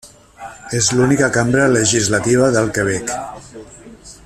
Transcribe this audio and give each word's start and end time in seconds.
És 0.77 0.87
l'única 0.99 1.27
cambra 1.35 1.67
legislativa 1.75 2.49
del 2.57 2.73
Quebec. 2.79 3.15